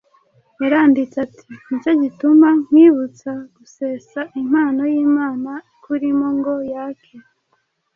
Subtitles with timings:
[0.61, 7.15] Yaranditse ati: “Ni cyo gituma nkwibutsa gusesa impano y’Imana ikurimo ngo yake,